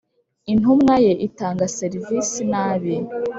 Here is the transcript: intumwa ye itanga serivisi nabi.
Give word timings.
intumwa 0.51 0.95
ye 1.05 1.11
itanga 1.27 1.65
serivisi 1.77 2.41
nabi. 2.51 2.95